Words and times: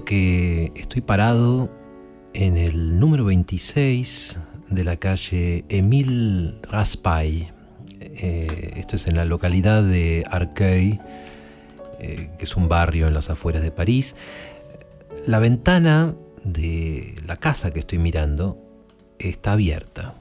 que 0.00 0.72
estoy 0.74 1.02
parado 1.02 1.70
en 2.32 2.56
el 2.56 2.98
número 2.98 3.26
26 3.26 4.38
de 4.70 4.84
la 4.84 4.96
calle 4.96 5.66
Emile 5.68 6.54
Raspail. 6.62 7.52
Eh, 8.00 8.72
esto 8.76 8.96
es 8.96 9.06
en 9.06 9.16
la 9.16 9.26
localidad 9.26 9.82
de 9.82 10.24
Arcueil, 10.30 10.98
eh, 12.00 12.30
que 12.38 12.44
es 12.44 12.56
un 12.56 12.68
barrio 12.68 13.06
en 13.06 13.12
las 13.12 13.28
afueras 13.28 13.62
de 13.62 13.70
París. 13.70 14.16
La 15.26 15.38
ventana 15.40 16.14
de 16.42 17.14
la 17.26 17.36
casa 17.36 17.70
que 17.70 17.80
estoy 17.80 17.98
mirando 17.98 18.58
está 19.18 19.52
abierta 19.52 20.14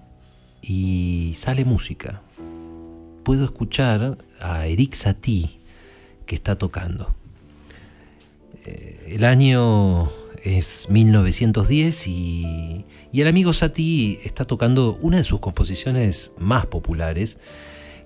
y 0.62 1.31
sale 1.38 1.64
música. 1.64 2.22
Puedo 3.23 3.45
escuchar 3.45 4.17
a 4.42 4.67
Eric 4.67 4.95
Satie 4.95 5.62
que 6.26 6.36
está 6.36 6.58
tocando. 6.58 7.16
Eh, 8.66 9.14
el 9.16 9.24
año 9.24 10.10
es 10.44 10.88
1910 10.90 12.08
y, 12.08 12.86
el 13.14 13.28
amigo 13.28 13.54
Satie 13.54 14.20
está 14.24 14.46
tocando 14.46 14.98
una 15.02 15.18
de 15.18 15.24
sus 15.24 15.40
composiciones 15.40 16.32
más 16.38 16.66
populares, 16.66 17.38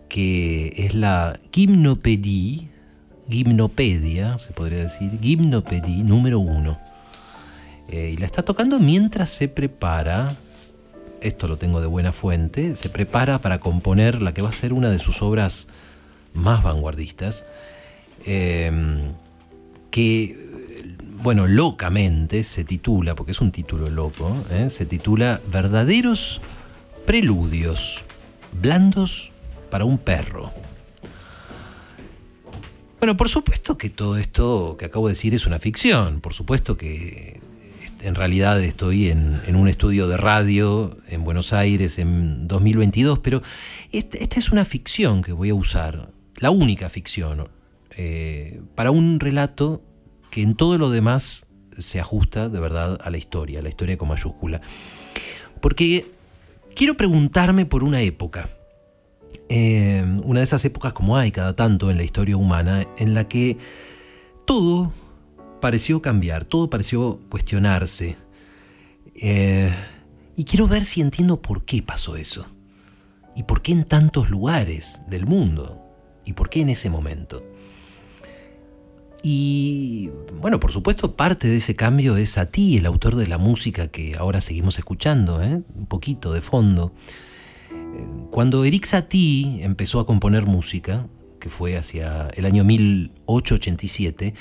que 0.09 0.73
es 0.77 0.95
la 0.95 1.39
Gymnopédie, 1.51 2.69
Gimnopedia, 3.29 4.37
se 4.37 4.51
podría 4.51 4.79
decir, 4.79 5.19
Gimnopédie 5.21 6.03
número 6.03 6.39
uno. 6.39 6.79
Eh, 7.87 8.11
y 8.13 8.17
la 8.17 8.25
está 8.25 8.43
tocando 8.43 8.79
mientras 8.79 9.29
se 9.29 9.47
prepara, 9.47 10.35
esto 11.21 11.47
lo 11.47 11.57
tengo 11.57 11.81
de 11.81 11.87
buena 11.87 12.11
fuente, 12.11 12.75
se 12.75 12.89
prepara 12.89 13.39
para 13.39 13.59
componer 13.59 14.21
la 14.21 14.33
que 14.33 14.41
va 14.41 14.49
a 14.49 14.53
ser 14.53 14.73
una 14.73 14.89
de 14.89 14.99
sus 14.99 15.21
obras 15.21 15.67
más 16.33 16.63
vanguardistas, 16.63 17.45
eh, 18.25 18.71
que 19.91 20.44
bueno, 21.21 21.47
locamente 21.47 22.43
se 22.43 22.63
titula, 22.63 23.15
porque 23.15 23.31
es 23.31 23.41
un 23.41 23.51
título 23.51 23.89
loco, 23.89 24.35
¿eh? 24.51 24.69
se 24.69 24.85
titula 24.85 25.41
Verdaderos 25.51 26.41
Preludios, 27.05 28.03
blandos 28.61 29.31
para 29.69 29.85
un 29.85 29.97
perro. 29.97 30.51
Bueno, 32.99 33.17
por 33.17 33.29
supuesto 33.29 33.77
que 33.77 33.89
todo 33.89 34.17
esto 34.17 34.77
que 34.79 34.85
acabo 34.85 35.07
de 35.07 35.13
decir 35.13 35.33
es 35.33 35.45
una 35.45 35.59
ficción, 35.59 36.21
por 36.21 36.33
supuesto 36.33 36.77
que 36.77 37.39
en 38.01 38.15
realidad 38.15 38.61
estoy 38.63 39.09
en, 39.09 39.41
un 39.55 39.67
estudio 39.67 40.07
de 40.07 40.17
radio 40.17 40.97
en 41.07 41.23
Buenos 41.23 41.53
Aires 41.53 41.97
en 41.99 42.47
2022, 42.47 43.19
pero 43.19 43.41
esta, 43.91 44.17
es 44.17 44.51
una 44.51 44.65
ficción 44.65 45.21
que 45.21 45.33
voy 45.33 45.49
a 45.49 45.55
usar, 45.55 46.09
la 46.37 46.51
única 46.51 46.89
ficción, 46.89 47.47
eh, 47.97 48.61
para 48.75 48.91
un 48.91 49.19
relato 49.19 49.81
que 50.35 50.41
en 50.41 50.55
todo 50.55 50.77
lo 50.77 50.89
demás 50.89 51.47
se 51.77 52.01
ajusta 52.01 52.49
de 52.49 52.59
verdad 52.59 52.99
a 53.01 53.09
la 53.09 53.17
historia, 53.17 53.59
a 53.59 53.61
la 53.61 53.69
historia 53.69 53.97
con 53.97 54.09
mayúscula. 54.09 54.59
Porque 55.61 56.11
quiero 56.75 56.97
preguntarme 56.97 57.65
por 57.65 57.85
una 57.85 58.01
época, 58.01 58.49
eh, 59.47 60.03
una 60.25 60.41
de 60.41 60.43
esas 60.43 60.65
épocas 60.65 60.91
como 60.91 61.15
hay 61.15 61.31
cada 61.31 61.55
tanto 61.55 61.89
en 61.89 61.95
la 61.95 62.03
historia 62.03 62.35
humana, 62.35 62.85
en 62.97 63.13
la 63.13 63.29
que 63.29 63.57
todo 64.45 64.91
pareció 65.61 66.01
cambiar, 66.01 66.43
todo 66.43 66.69
pareció 66.69 67.21
cuestionarse. 67.29 68.17
Eh, 69.15 69.73
y 70.35 70.43
quiero 70.43 70.67
ver 70.67 70.83
si 70.83 70.99
entiendo 70.99 71.41
por 71.41 71.63
qué 71.63 71.81
pasó 71.81 72.17
eso. 72.17 72.45
Y 73.37 73.43
por 73.43 73.61
qué 73.61 73.71
en 73.71 73.85
tantos 73.85 74.29
lugares 74.29 74.99
del 75.07 75.27
mundo. 75.27 75.81
Y 76.25 76.33
por 76.33 76.49
qué 76.49 76.59
en 76.59 76.71
ese 76.71 76.89
momento. 76.89 77.41
Y 79.27 80.11
bueno, 80.39 80.59
por 80.59 80.71
supuesto, 80.71 81.15
parte 81.15 81.47
de 81.47 81.55
ese 81.55 81.75
cambio 81.75 82.15
es 82.15 82.37
a 82.37 82.51
ti, 82.51 82.77
el 82.77 82.85
autor 82.85 83.15
de 83.15 83.25
la 83.25 83.39
música 83.39 83.87
que 83.87 84.15
ahora 84.19 84.39
seguimos 84.39 84.77
escuchando, 84.77 85.41
¿eh? 85.41 85.63
un 85.73 85.87
poquito 85.87 86.31
de 86.31 86.41
fondo. 86.41 86.93
Cuando 88.29 88.65
Eric 88.65 88.85
Satie 88.85 89.63
empezó 89.63 89.99
a 89.99 90.05
componer 90.05 90.45
música, 90.45 91.07
que 91.39 91.49
fue 91.49 91.75
hacia 91.75 92.27
el 92.35 92.45
año 92.45 92.63
1887, 92.65 94.35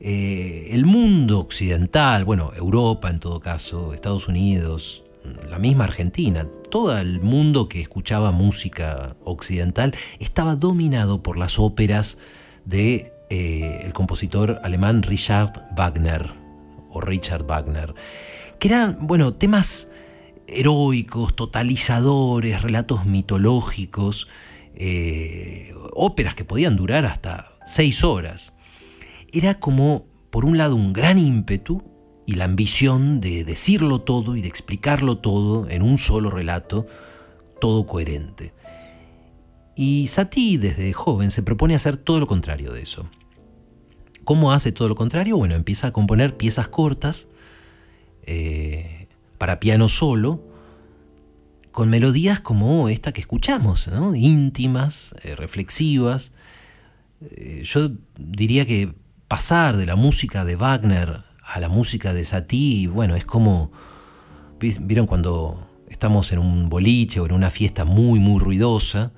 eh, 0.00 0.68
el 0.72 0.84
mundo 0.84 1.38
occidental, 1.38 2.24
bueno, 2.24 2.50
Europa 2.56 3.10
en 3.10 3.20
todo 3.20 3.38
caso, 3.38 3.94
Estados 3.94 4.26
Unidos, 4.26 5.04
la 5.48 5.60
misma 5.60 5.84
Argentina, 5.84 6.44
todo 6.72 6.98
el 6.98 7.20
mundo 7.20 7.68
que 7.68 7.80
escuchaba 7.80 8.32
música 8.32 9.14
occidental 9.22 9.94
estaba 10.18 10.56
dominado 10.56 11.22
por 11.22 11.38
las 11.38 11.60
óperas 11.60 12.18
de 12.64 13.12
eh, 13.30 13.82
el 13.84 13.92
compositor 13.92 14.60
alemán 14.62 15.02
Richard 15.02 15.52
Wagner, 15.76 16.32
o 16.90 17.00
Richard 17.00 17.44
Wagner, 17.44 17.94
que 18.58 18.68
eran, 18.68 19.06
bueno, 19.06 19.34
temas 19.34 19.90
heroicos, 20.46 21.36
totalizadores, 21.36 22.62
relatos 22.62 23.04
mitológicos, 23.04 24.28
eh, 24.74 25.74
óperas 25.94 26.34
que 26.34 26.44
podían 26.44 26.76
durar 26.76 27.04
hasta 27.04 27.58
seis 27.64 28.02
horas. 28.02 28.56
Era 29.32 29.60
como, 29.60 30.06
por 30.30 30.44
un 30.44 30.56
lado, 30.56 30.74
un 30.74 30.92
gran 30.92 31.18
ímpetu 31.18 31.82
y 32.26 32.34
la 32.34 32.44
ambición 32.44 33.20
de 33.20 33.44
decirlo 33.44 34.00
todo 34.02 34.36
y 34.36 34.42
de 34.42 34.48
explicarlo 34.48 35.18
todo 35.18 35.68
en 35.68 35.82
un 35.82 35.98
solo 35.98 36.30
relato, 36.30 36.86
todo 37.60 37.86
coherente. 37.86 38.52
Y 39.78 40.08
Satie 40.08 40.58
desde 40.58 40.92
joven 40.92 41.30
se 41.30 41.44
propone 41.44 41.76
hacer 41.76 41.96
todo 41.96 42.18
lo 42.18 42.26
contrario 42.26 42.72
de 42.72 42.82
eso. 42.82 43.08
¿Cómo 44.24 44.52
hace 44.52 44.72
todo 44.72 44.88
lo 44.88 44.96
contrario? 44.96 45.36
Bueno, 45.36 45.54
empieza 45.54 45.86
a 45.86 45.92
componer 45.92 46.36
piezas 46.36 46.66
cortas 46.66 47.28
eh, 48.24 49.06
para 49.38 49.60
piano 49.60 49.88
solo, 49.88 50.42
con 51.70 51.90
melodías 51.90 52.40
como 52.40 52.88
esta 52.88 53.12
que 53.12 53.20
escuchamos, 53.20 53.88
íntimas, 54.16 55.14
eh, 55.22 55.36
reflexivas. 55.36 56.32
Eh, 57.20 57.62
yo 57.64 57.92
diría 58.18 58.66
que 58.66 58.92
pasar 59.28 59.76
de 59.76 59.86
la 59.86 59.94
música 59.94 60.44
de 60.44 60.56
Wagner 60.56 61.22
a 61.44 61.60
la 61.60 61.68
música 61.68 62.12
de 62.12 62.24
Satie, 62.24 62.88
bueno, 62.88 63.14
es 63.14 63.24
como, 63.24 63.70
vieron 64.58 65.06
cuando 65.06 65.68
estamos 65.88 66.32
en 66.32 66.40
un 66.40 66.68
boliche 66.68 67.20
o 67.20 67.26
en 67.26 67.32
una 67.32 67.50
fiesta 67.50 67.84
muy, 67.84 68.18
muy 68.18 68.40
ruidosa, 68.40 69.12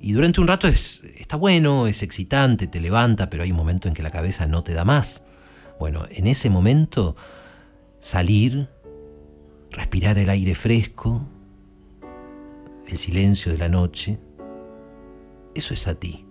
y 0.00 0.12
durante 0.12 0.40
un 0.40 0.46
rato 0.46 0.68
es, 0.68 1.02
está 1.16 1.36
bueno, 1.36 1.86
es 1.86 2.02
excitante, 2.02 2.66
te 2.66 2.80
levanta, 2.80 3.28
pero 3.30 3.42
hay 3.42 3.50
un 3.50 3.56
momento 3.56 3.88
en 3.88 3.94
que 3.94 4.02
la 4.02 4.10
cabeza 4.10 4.46
no 4.46 4.62
te 4.62 4.74
da 4.74 4.84
más. 4.84 5.24
Bueno, 5.78 6.06
en 6.10 6.26
ese 6.26 6.50
momento 6.50 7.16
salir, 8.00 8.68
respirar 9.70 10.18
el 10.18 10.30
aire 10.30 10.54
fresco, 10.54 11.26
el 12.86 12.98
silencio 12.98 13.52
de 13.52 13.58
la 13.58 13.68
noche, 13.68 14.18
eso 15.54 15.74
es 15.74 15.88
a 15.88 15.94
ti. 15.94 16.24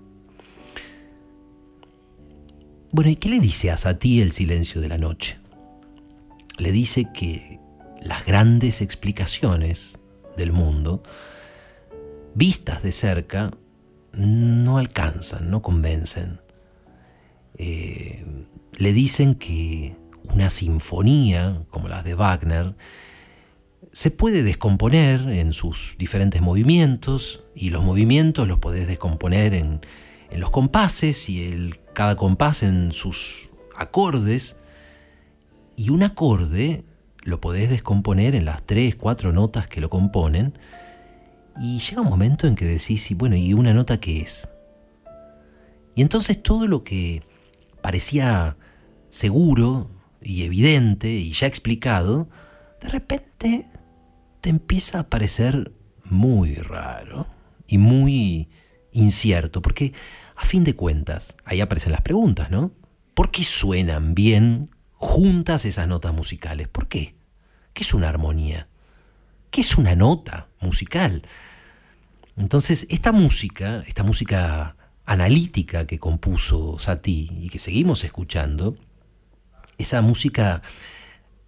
Bueno, 2.91 3.09
¿y 3.09 3.17
qué 3.17 3.29
le 3.29 3.39
dice 3.39 3.69
a 3.69 3.77
Sati 3.77 4.21
el 4.21 4.31
silencio 4.31 4.79
de 4.79 4.87
la 4.87 4.97
noche? 4.97 5.37
Le 6.57 6.71
dice 6.71 7.07
que 7.13 7.59
las 8.01 8.25
grandes 8.25 8.81
explicaciones 8.81 9.99
del 10.37 10.53
mundo 10.53 11.03
vistas 12.37 12.83
de 12.83 12.91
cerca, 12.91 13.51
no 14.13 14.77
alcanzan, 14.77 15.49
no 15.49 15.63
convencen. 15.63 16.39
Eh, 17.57 18.23
le 18.77 18.93
dicen 18.93 19.33
que 19.33 19.95
una 20.31 20.51
sinfonía, 20.51 21.63
como 21.71 21.87
las 21.87 22.03
de 22.03 22.13
Wagner, 22.13 22.75
se 23.91 24.11
puede 24.11 24.43
descomponer 24.43 25.21
en 25.21 25.51
sus 25.51 25.95
diferentes 25.97 26.39
movimientos 26.39 27.43
y 27.55 27.71
los 27.71 27.83
movimientos 27.83 28.47
los 28.47 28.59
podés 28.59 28.85
descomponer 28.85 29.55
en, 29.55 29.81
los 30.31 30.51
compases 30.51 31.29
y 31.29 31.43
el, 31.43 31.79
cada 31.93 32.15
compás 32.15 32.61
en 32.61 32.91
sus 32.91 33.49
acordes 33.75 34.57
y 35.75 35.89
un 35.89 36.03
acorde 36.03 36.83
lo 37.23 37.41
podés 37.41 37.71
descomponer 37.71 38.35
en 38.35 38.45
las 38.45 38.63
tres, 38.63 38.95
cuatro 38.95 39.31
notas 39.31 39.67
que 39.67 39.81
lo 39.81 39.89
componen 39.89 40.53
y 41.59 41.79
llega 41.79 42.01
un 42.01 42.09
momento 42.09 42.47
en 42.47 42.55
que 42.55 42.65
decís, 42.65 43.09
y 43.11 43.13
bueno, 43.13 43.35
¿y 43.35 43.53
una 43.53 43.73
nota 43.73 43.99
qué 43.99 44.21
es? 44.21 44.49
Y 45.95 46.01
entonces 46.01 46.41
todo 46.41 46.67
lo 46.67 46.83
que 46.83 47.23
parecía 47.81 48.57
seguro 49.09 49.89
y 50.21 50.43
evidente 50.43 51.09
y 51.09 51.31
ya 51.31 51.47
explicado, 51.47 52.29
de 52.81 52.89
repente 52.89 53.65
te 54.41 54.49
empieza 54.49 54.99
a 54.99 55.09
parecer 55.09 55.71
muy 56.03 56.55
raro 56.55 57.27
y 57.67 57.77
muy 57.77 58.49
incierto, 58.91 59.61
porque 59.61 59.93
a 60.35 60.45
fin 60.45 60.63
de 60.63 60.75
cuentas, 60.75 61.35
ahí 61.45 61.61
aparecen 61.61 61.91
las 61.91 62.01
preguntas, 62.01 62.51
¿no? 62.51 62.71
¿Por 63.13 63.31
qué 63.31 63.43
suenan 63.43 64.13
bien 64.13 64.69
juntas 64.93 65.65
esas 65.65 65.87
notas 65.87 66.13
musicales? 66.13 66.67
¿Por 66.67 66.87
qué? 66.87 67.15
¿Qué 67.73 67.83
es 67.83 67.93
una 67.93 68.09
armonía? 68.09 68.67
¿Qué 69.57 69.61
es 69.61 69.75
una 69.75 69.95
nota 69.95 70.49
musical? 70.61 71.23
Entonces, 72.35 72.85
esta 72.91 73.11
música, 73.11 73.83
esta 73.87 74.03
música 74.03 74.75
analítica 75.03 75.87
que 75.87 75.97
compuso 75.97 76.77
Satie 76.77 77.31
y 77.41 77.49
que 77.49 77.57
seguimos 77.57 78.03
escuchando, 78.03 78.77
esa 79.79 80.03
música 80.03 80.61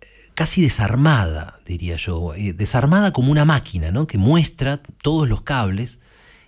eh, 0.01 0.07
casi 0.33 0.59
desarmada, 0.63 1.59
diría 1.67 1.97
yo, 1.97 2.33
eh, 2.33 2.53
desarmada 2.53 3.13
como 3.13 3.31
una 3.31 3.45
máquina, 3.45 3.91
¿no? 3.91 4.07
que 4.07 4.17
muestra 4.17 4.81
todos 5.03 5.29
los 5.29 5.43
cables 5.43 5.99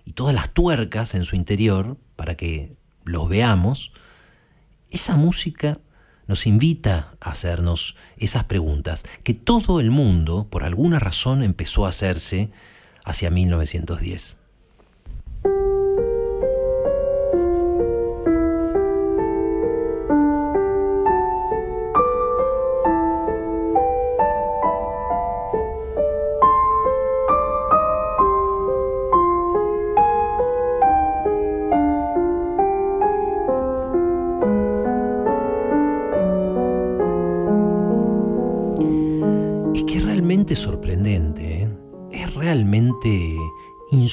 y 0.03 0.13
todas 0.13 0.33
las 0.33 0.49
tuercas 0.49 1.13
en 1.13 1.25
su 1.25 1.35
interior 1.35 1.99
para 2.15 2.33
que 2.33 2.75
los 3.03 3.29
veamos, 3.29 3.91
esa 4.89 5.15
música 5.15 5.77
nos 6.31 6.47
invita 6.47 7.11
a 7.19 7.31
hacernos 7.31 7.97
esas 8.15 8.45
preguntas 8.45 9.03
que 9.21 9.33
todo 9.33 9.81
el 9.81 9.91
mundo, 9.91 10.47
por 10.49 10.63
alguna 10.63 10.97
razón, 10.97 11.43
empezó 11.43 11.85
a 11.85 11.89
hacerse 11.89 12.51
hacia 13.03 13.29
1910. 13.29 14.37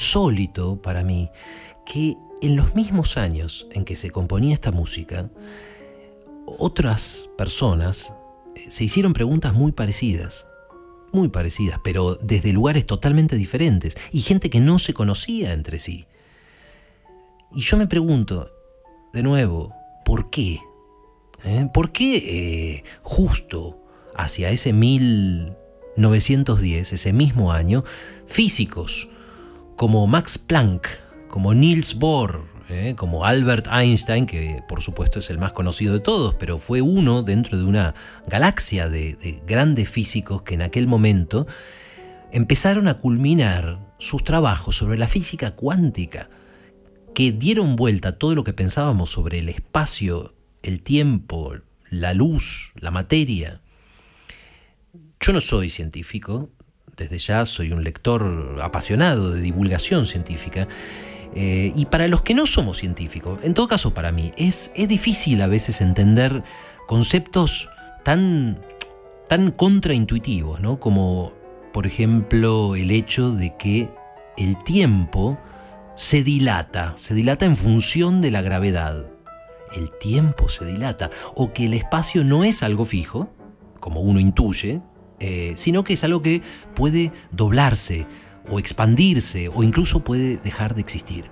Insólito 0.09 0.81
para 0.81 1.03
mí 1.03 1.29
que 1.85 2.17
en 2.41 2.55
los 2.55 2.73
mismos 2.73 3.15
años 3.15 3.67
en 3.71 3.85
que 3.85 3.95
se 3.95 4.09
componía 4.09 4.55
esta 4.55 4.71
música, 4.71 5.29
otras 6.47 7.29
personas 7.37 8.11
eh, 8.55 8.65
se 8.69 8.85
hicieron 8.85 9.13
preguntas 9.13 9.53
muy 9.53 9.71
parecidas, 9.71 10.47
muy 11.11 11.29
parecidas, 11.29 11.79
pero 11.83 12.15
desde 12.15 12.53
lugares 12.53 12.87
totalmente 12.87 13.35
diferentes, 13.35 13.97
y 14.11 14.21
gente 14.21 14.49
que 14.49 14.59
no 14.59 14.79
se 14.79 14.95
conocía 14.95 15.53
entre 15.53 15.77
sí. 15.77 16.07
Y 17.53 17.61
yo 17.61 17.77
me 17.77 17.85
pregunto, 17.85 18.49
de 19.13 19.21
nuevo, 19.21 19.75
¿por 20.05 20.31
qué? 20.31 20.59
¿Eh? 21.43 21.69
¿Por 21.71 21.91
qué 21.91 22.83
justo 23.03 23.79
hacia 24.15 24.49
ese 24.49 24.73
mil 24.73 25.53
910, 25.97 26.93
ese 26.93 27.13
mismo 27.13 27.51
año, 27.51 27.83
físicos 28.25 29.09
como 29.79 30.07
Max 30.07 30.37
Planck, 30.37 30.89
como 31.29 31.53
Niels 31.53 31.95
Bohr, 31.95 32.43
eh, 32.67 32.95
como 32.97 33.23
Albert 33.23 33.65
Einstein, 33.71 34.25
que 34.25 34.61
por 34.67 34.81
supuesto 34.81 35.19
es 35.19 35.29
el 35.29 35.37
más 35.37 35.53
conocido 35.53 35.93
de 35.93 36.01
todos, 36.01 36.35
pero 36.35 36.57
fue 36.57 36.81
uno 36.81 37.23
dentro 37.23 37.57
de 37.57 37.63
una 37.63 37.95
galaxia 38.27 38.89
de, 38.89 39.13
de 39.13 39.41
grandes 39.47 39.87
físicos 39.87 40.41
que 40.41 40.55
en 40.55 40.63
aquel 40.63 40.85
momento 40.85 41.47
empezaron 42.33 42.89
a 42.89 42.95
culminar 42.95 43.79
sus 43.99 44.21
trabajos 44.25 44.75
sobre 44.75 44.97
la 44.97 45.07
física 45.07 45.51
cuántica, 45.51 46.29
que 47.15 47.31
dieron 47.31 47.77
vuelta 47.77 48.09
a 48.09 48.17
todo 48.17 48.35
lo 48.35 48.43
que 48.43 48.51
pensábamos 48.51 49.11
sobre 49.11 49.39
el 49.39 49.47
espacio, 49.47 50.33
el 50.61 50.81
tiempo, 50.81 51.53
la 51.89 52.13
luz, 52.13 52.73
la 52.75 52.91
materia. 52.91 53.61
Yo 55.21 55.31
no 55.31 55.39
soy 55.39 55.69
científico, 55.69 56.49
desde 56.99 57.17
ya 57.17 57.45
soy 57.45 57.71
un 57.71 57.83
lector 57.83 58.59
apasionado 58.61 59.31
de 59.31 59.41
divulgación 59.41 60.05
científica. 60.05 60.67
Eh, 61.35 61.71
y 61.75 61.85
para 61.85 62.07
los 62.07 62.21
que 62.21 62.33
no 62.33 62.45
somos 62.45 62.77
científicos, 62.77 63.39
en 63.43 63.53
todo 63.53 63.67
caso 63.67 63.93
para 63.93 64.11
mí, 64.11 64.33
es, 64.35 64.71
es 64.75 64.87
difícil 64.87 65.41
a 65.41 65.47
veces 65.47 65.81
entender 65.81 66.43
conceptos 66.87 67.69
tan, 68.03 68.59
tan 69.27 69.51
contraintuitivos, 69.51 70.59
¿no? 70.59 70.79
como 70.79 71.33
por 71.71 71.85
ejemplo 71.85 72.75
el 72.75 72.91
hecho 72.91 73.31
de 73.31 73.55
que 73.57 73.89
el 74.37 74.57
tiempo 74.63 75.37
se 75.95 76.23
dilata, 76.23 76.93
se 76.97 77.13
dilata 77.13 77.45
en 77.45 77.55
función 77.55 78.21
de 78.21 78.31
la 78.31 78.41
gravedad. 78.41 79.05
El 79.75 79.91
tiempo 79.99 80.49
se 80.49 80.65
dilata, 80.65 81.11
o 81.35 81.53
que 81.53 81.65
el 81.65 81.75
espacio 81.75 82.23
no 82.23 82.43
es 82.43 82.63
algo 82.63 82.85
fijo, 82.85 83.29
como 83.79 84.01
uno 84.01 84.19
intuye, 84.19 84.81
eh, 85.19 85.53
sino 85.55 85.83
que 85.83 85.93
es 85.93 86.03
algo 86.03 86.21
que 86.21 86.41
puede 86.75 87.11
doblarse 87.31 88.07
o 88.49 88.59
expandirse 88.59 89.49
o 89.49 89.63
incluso 89.63 90.03
puede 90.03 90.37
dejar 90.37 90.75
de 90.75 90.81
existir. 90.81 91.25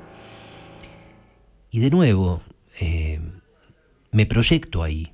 Y 1.72 1.80
de 1.80 1.90
nuevo, 1.90 2.42
eh, 2.80 3.20
me 4.12 4.26
proyecto 4.26 4.84
ahí 4.84 5.12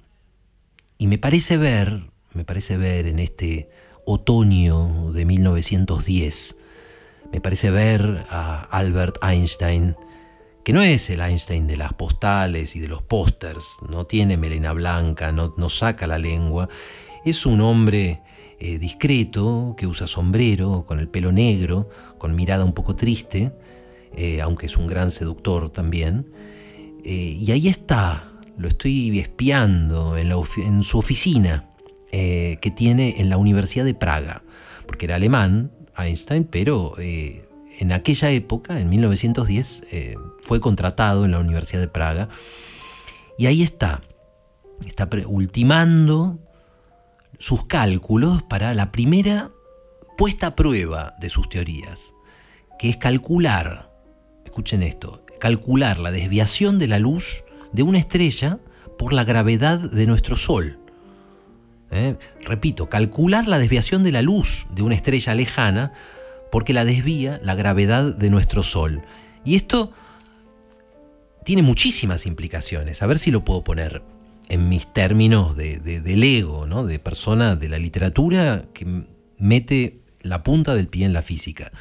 y 0.97 1.07
me 1.07 1.17
parece 1.17 1.57
ver, 1.57 2.09
me 2.33 2.45
parece 2.45 2.77
ver 2.77 3.07
en 3.07 3.19
este 3.19 3.69
otoño 4.05 5.11
de 5.13 5.25
1910, 5.25 6.57
me 7.31 7.41
parece 7.41 7.71
ver 7.71 8.25
a 8.29 8.63
Albert 8.63 9.17
Einstein, 9.23 9.95
que 10.63 10.73
no 10.73 10.81
es 10.81 11.09
el 11.09 11.21
Einstein 11.21 11.67
de 11.67 11.77
las 11.77 11.93
postales 11.93 12.75
y 12.75 12.79
de 12.79 12.87
los 12.87 13.01
pósters, 13.01 13.77
no 13.89 14.05
tiene 14.05 14.37
melena 14.37 14.71
blanca, 14.71 15.31
no, 15.31 15.53
no 15.57 15.69
saca 15.69 16.07
la 16.07 16.19
lengua, 16.19 16.69
es 17.25 17.45
un 17.45 17.61
hombre 17.61 18.21
eh, 18.65 18.79
discreto, 18.79 19.75
que 19.77 19.85
usa 19.85 20.07
sombrero, 20.07 20.85
con 20.87 20.97
el 20.97 21.09
pelo 21.09 21.33
negro, 21.33 21.89
con 22.17 22.33
mirada 22.33 22.63
un 22.63 22.71
poco 22.71 22.95
triste, 22.95 23.51
eh, 24.15 24.39
aunque 24.39 24.67
es 24.67 24.77
un 24.77 24.87
gran 24.87 25.11
seductor 25.11 25.69
también. 25.69 26.31
Eh, 27.03 27.37
y 27.41 27.51
ahí 27.51 27.67
está, 27.67 28.31
lo 28.57 28.69
estoy 28.69 29.19
espiando 29.19 30.15
en, 30.15 30.83
su 30.83 30.97
oficina 30.97 31.71
que 32.09 32.73
tiene 32.73 33.19
en 33.19 33.29
la 33.29 33.35
Universidad 33.35 33.83
de 33.83 33.95
Praga, 33.95 34.43
porque 34.87 35.07
era 35.07 35.15
alemán, 35.15 35.73
Einstein, 35.97 36.45
pero 36.45 36.93
en 36.99 37.91
aquella 37.91 38.29
época, 38.29 38.79
en 38.79 38.87
1910, 38.87 39.83
fue 40.41 40.61
contratado 40.61 41.25
en 41.25 41.31
la 41.31 41.39
Universidad 41.39 41.81
de 41.81 41.89
Praga. 41.89 42.29
Y 43.37 43.47
ahí 43.47 43.61
está, 43.61 44.03
está 44.85 45.09
ultimando 45.27 46.39
sus 47.43 47.65
cálculos 47.65 48.41
para 48.41 48.73
la 48.73 48.93
primera 48.93 49.51
puesta 50.17 50.47
a 50.47 50.55
prueba 50.55 51.13
de 51.19 51.27
sus 51.27 51.49
teorías, 51.49 52.13
que 52.79 52.89
es 52.89 52.95
calcular, 52.95 53.91
escuchen 54.45 54.81
esto, 54.81 55.25
calcular 55.41 55.99
la 55.99 56.11
desviación 56.11 56.79
de 56.79 56.87
la 56.87 56.99
luz 56.99 57.43
de 57.73 57.83
una 57.83 57.99
estrella 57.99 58.59
por 58.97 59.11
la 59.11 59.25
gravedad 59.25 59.77
de 59.77 60.05
nuestro 60.05 60.37
Sol. 60.37 60.79
¿Eh? 61.91 62.15
Repito, 62.45 62.87
calcular 62.87 63.45
la 63.49 63.59
desviación 63.59 64.05
de 64.05 64.13
la 64.13 64.21
luz 64.21 64.65
de 64.73 64.81
una 64.81 64.95
estrella 64.95 65.35
lejana 65.35 65.91
porque 66.49 66.71
la 66.71 66.85
desvía 66.85 67.41
la 67.43 67.55
gravedad 67.55 68.15
de 68.15 68.29
nuestro 68.29 68.63
Sol. 68.63 69.01
Y 69.43 69.55
esto 69.57 69.91
tiene 71.43 71.61
muchísimas 71.61 72.25
implicaciones. 72.25 73.03
A 73.03 73.05
ver 73.05 73.19
si 73.19 73.31
lo 73.31 73.43
puedo 73.43 73.65
poner 73.65 74.01
en 74.49 74.69
mis 74.69 74.91
términos 74.91 75.55
de, 75.55 75.79
del 75.79 76.23
ego, 76.23 76.65
¿no? 76.67 76.85
de 76.85 76.99
persona 76.99 77.55
de 77.55 77.69
la 77.69 77.77
literatura 77.77 78.65
que 78.73 79.05
mete 79.37 80.01
la 80.21 80.43
punta 80.43 80.75
del 80.75 80.87
pie 80.87 81.05
en 81.05 81.13
la 81.13 81.21
física. 81.21 81.71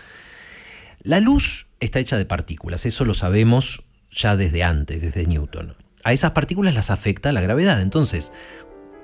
La 1.02 1.20
luz 1.20 1.66
está 1.80 1.98
hecha 1.98 2.16
de 2.16 2.24
partículas, 2.24 2.86
eso 2.86 3.04
lo 3.04 3.14
sabemos 3.14 3.84
ya 4.10 4.36
desde 4.36 4.62
antes, 4.62 5.00
desde 5.00 5.26
Newton. 5.26 5.76
A 6.04 6.12
esas 6.12 6.32
partículas 6.32 6.74
las 6.74 6.90
afecta 6.90 7.32
la 7.32 7.40
gravedad, 7.40 7.80
entonces, 7.80 8.32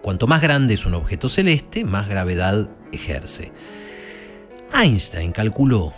cuanto 0.03 0.27
más 0.27 0.43
grande 0.43 0.75
es 0.75 0.87
un 0.87 0.95
objeto 0.95 1.29
celeste, 1.29 1.85
más 1.85 2.09
gravedad 2.09 2.71
ejerce. 2.93 3.53
Einstein 4.75 5.33
calculó 5.33 5.93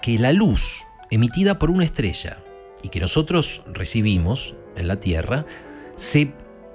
que 0.00 0.18
la 0.18 0.32
luz 0.32 0.84
emitida 1.10 1.58
por 1.58 1.70
una 1.70 1.84
estrella 1.84 2.38
y 2.82 2.88
que 2.88 3.00
nosotros 3.00 3.62
recibimos 3.66 4.54
en 4.76 4.88
la 4.88 5.00
Tierra 5.00 5.46
se 5.96 6.32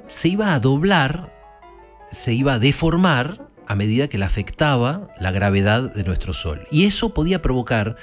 se 0.08 0.30
iba 0.30 0.54
a 0.54 0.60
doblar, 0.60 1.34
se 2.12 2.34
iba 2.34 2.54
a 2.54 2.60
deformar 2.60 3.50
a 3.68 3.76
medida 3.76 4.08
que 4.08 4.18
le 4.18 4.26
afectaba 4.26 5.10
la 5.20 5.32
gravedad 5.32 5.94
de 5.94 6.04
nuestro 6.04 6.34
Sol. 6.34 6.66
Y 6.72 6.86
eso 6.86 7.14
podía 7.14 7.42
provocar, 7.42 7.98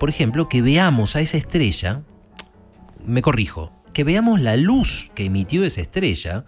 por 0.00 0.10
ejemplo, 0.10 0.48
que 0.48 0.62
veamos 0.62 1.14
a 1.14 1.20
esa 1.20 1.36
estrella, 1.36 2.02
me 3.04 3.22
corrijo, 3.22 3.72
que 3.92 4.04
veamos 4.04 4.40
la 4.40 4.56
luz 4.56 5.10
que 5.14 5.24
emitió 5.24 5.64
esa 5.64 5.80
estrella 5.80 6.44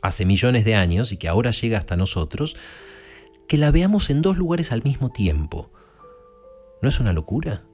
hace 0.00 0.24
millones 0.24 0.64
de 0.64 0.74
años 0.74 1.12
y 1.12 1.16
que 1.16 1.28
ahora 1.28 1.50
llega 1.50 1.78
hasta 1.78 1.96
nosotros, 1.96 2.56
que 3.46 3.58
la 3.58 3.70
veamos 3.70 4.10
en 4.10 4.22
dos 4.22 4.38
lugares 4.38 4.72
al 4.72 4.82
mismo 4.82 5.10
tiempo. 5.10 5.70
¿No 6.80 6.88
es 6.88 7.00
una 7.00 7.12
locura? 7.12 7.64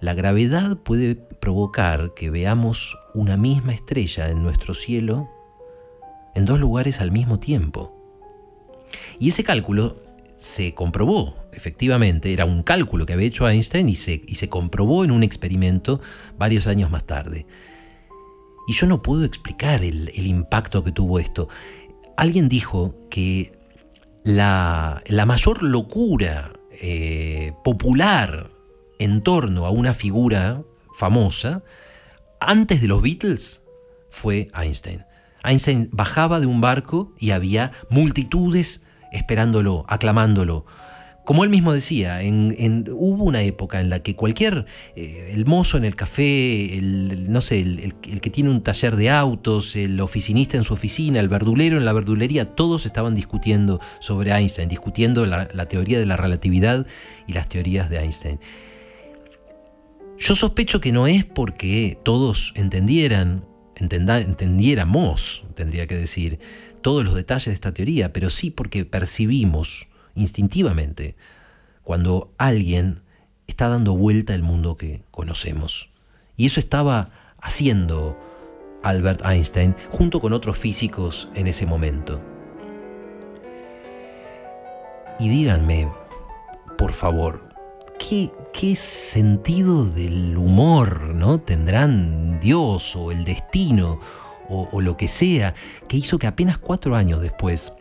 La 0.00 0.12
gravedad 0.12 0.76
puede 0.76 1.14
provocar 1.14 2.12
que 2.14 2.28
veamos 2.28 2.98
una 3.14 3.36
misma 3.36 3.72
estrella 3.72 4.28
en 4.28 4.42
nuestro 4.42 4.74
cielo 4.74 5.30
en 6.34 6.44
dos 6.44 6.58
lugares 6.58 7.00
al 7.00 7.10
mismo 7.10 7.38
tiempo. 7.38 7.94
Y 9.18 9.28
ese 9.28 9.44
cálculo 9.44 9.96
se 10.36 10.74
comprobó, 10.74 11.36
efectivamente, 11.52 12.32
era 12.32 12.44
un 12.44 12.62
cálculo 12.62 13.06
que 13.06 13.14
había 13.14 13.26
hecho 13.26 13.48
Einstein 13.48 13.88
y 13.88 13.96
se, 13.96 14.22
y 14.26 14.34
se 14.34 14.48
comprobó 14.48 15.04
en 15.04 15.10
un 15.10 15.22
experimento 15.22 16.00
varios 16.38 16.66
años 16.66 16.90
más 16.90 17.04
tarde. 17.04 17.46
Y 18.66 18.72
yo 18.72 18.86
no 18.86 19.02
puedo 19.02 19.24
explicar 19.24 19.82
el, 19.82 20.10
impacto 20.26 20.84
que 20.84 20.92
tuvo 20.92 21.18
esto. 21.18 21.48
alguien 22.16 22.48
dijo 22.48 22.94
que 23.10 23.52
la, 24.22 25.02
mayor 25.26 25.62
locura 25.62 26.52
eh, 26.70 27.52
popular 27.62 28.50
en 28.98 29.22
torno 29.22 29.66
a 29.66 29.70
una 29.70 29.92
figura 29.92 30.62
famosa, 30.92 31.62
antes 32.40 32.80
de 32.80 32.88
los 32.88 33.02
Beatles, 33.02 33.62
fue 34.10 34.48
Einstein. 34.54 35.04
Einstein 35.44 35.88
bajaba 35.92 36.40
de 36.40 36.46
un 36.46 36.60
barco 36.60 37.14
y 37.18 37.30
había 37.30 37.72
multitudes 37.90 38.82
esperándolo, 39.12 39.84
aclamándolo. 39.88 40.66
Como 41.24 41.42
él 41.42 41.48
mismo 41.48 41.72
decía, 41.72 42.20
hubo 42.22 43.24
una 43.24 43.40
época 43.42 43.80
en 43.80 43.88
la 43.88 44.00
que 44.00 44.14
cualquier, 44.14 44.66
eh, 44.94 45.30
el 45.32 45.46
mozo 45.46 45.78
en 45.78 45.84
el 45.84 45.96
café, 45.96 46.76
el, 46.76 47.32
no 47.32 47.40
sé, 47.40 47.60
el, 47.60 47.94
que 47.94 48.28
tiene 48.28 48.50
un 48.50 48.62
taller 48.62 48.94
de 48.94 49.08
autos, 49.08 49.74
el 49.74 49.98
oficinista 50.02 50.58
en 50.58 50.64
su 50.64 50.74
oficina, 50.74 51.20
el 51.20 51.30
verdulero 51.30 51.78
en 51.78 51.86
la 51.86 51.94
verdulería, 51.94 52.54
todos 52.54 52.84
estaban 52.84 53.14
discutiendo 53.14 53.80
sobre 54.00 54.32
Einstein, 54.32 54.68
discutiendo 54.68 55.24
la, 55.24 55.48
teoría 55.66 55.98
de 55.98 56.04
la 56.04 56.18
relatividad 56.18 56.86
y 57.26 57.32
las 57.32 57.48
teorías 57.48 57.88
de 57.88 58.00
Einstein. 58.00 58.38
Yo 60.18 60.34
sospecho 60.34 60.78
que 60.80 60.92
no 60.92 61.06
es 61.06 61.24
porque 61.24 61.98
todos 62.02 62.52
entendieran, 62.54 63.46
entendiéramos, 63.76 65.44
tendría 65.54 65.86
que 65.86 65.96
decir, 65.96 66.38
todos 66.82 67.04
los 67.04 67.14
detalles 67.14 67.46
de 67.46 67.54
esta 67.54 67.72
teoría, 67.72 68.12
pero 68.12 68.30
sí 68.30 68.50
porque 68.50 68.84
percibimos 68.84 69.88
instintivamente 70.14 71.16
cuando 71.82 72.32
alguien 72.38 73.02
está 73.46 73.68
dando 73.68 73.96
vuelta 73.96 74.34
al 74.34 74.42
mundo 74.42 74.76
que 74.76 75.02
conocemos. 75.10 75.90
Y 76.36 76.46
eso 76.46 76.60
estaba 76.60 77.10
haciendo 77.40 78.18
Albert 78.82 79.22
Einstein 79.24 79.74
junto 79.90 80.20
con 80.20 80.32
otros 80.32 80.58
físicos 80.58 81.28
en 81.34 81.46
ese 81.46 81.66
momento. 81.66 82.20
Y 85.18 85.28
díganme, 85.28 85.88
por 86.76 86.92
favor, 86.92 87.53
¿qué, 87.98 88.76
sentido 88.76 89.84
del 89.84 90.36
humor 90.36 91.14
¿no? 91.14 91.40
tendrán 91.40 92.40
Dios 92.40 92.96
o 92.96 93.12
el 93.12 93.24
destino 93.24 94.00
o, 94.48 94.68
o 94.72 94.80
lo 94.80 94.96
que 94.96 95.08
sea 95.08 95.54
que 95.88 95.96
hizo 95.96 96.18
que 96.18 96.26
apenas 96.26 96.58
cuatro 96.58 96.96
años 96.96 97.20
después 97.20 97.72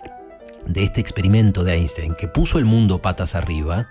de 0.65 0.83
este 0.83 1.01
experimento 1.01 1.63
de 1.63 1.73
Einstein 1.73 2.15
que 2.15 2.27
puso 2.27 2.57
el 2.57 2.65
mundo 2.65 3.01
patas 3.01 3.35
arriba, 3.35 3.87